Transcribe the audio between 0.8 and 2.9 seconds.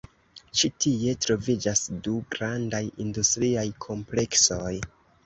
tie troviĝas du grandaj